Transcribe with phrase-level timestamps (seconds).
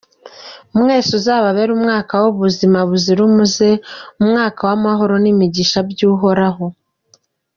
[0.77, 3.69] Mwese uzababere umwaka w’ubuzima buzira umuze,
[4.21, 6.65] umwaka w’amahoro n’imigisha by’Uhoraho.